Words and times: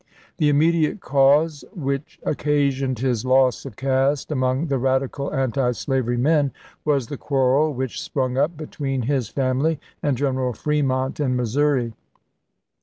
The 0.37 0.49
immediate 0.49 0.99
cause 0.99 1.63
which 1.75 2.19
occasioned 2.23 2.97
his 2.97 3.23
loss 3.23 3.67
of 3.67 3.75
caste 3.75 4.31
among 4.31 4.65
the 4.65 4.79
radical 4.79 5.31
antislavery 5.31 6.17
men 6.17 6.53
was 6.83 7.05
the 7.05 7.17
quarrel 7.17 7.71
which 7.71 8.01
sprung 8.01 8.35
up 8.35 8.57
between 8.57 9.03
his 9.03 9.29
family 9.29 9.79
and 10.01 10.17
General 10.17 10.53
Fremont 10.53 11.19
in 11.19 11.35
Missouri. 11.35 11.93